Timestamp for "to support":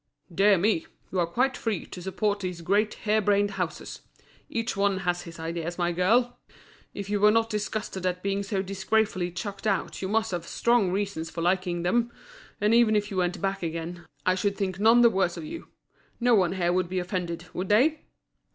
1.85-2.39